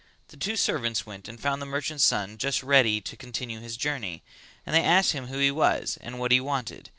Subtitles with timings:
[0.29, 4.23] The two servants went and found the merchant's son just ready to continue his journey,
[4.65, 6.89] and they asked him who he was and what he wanted.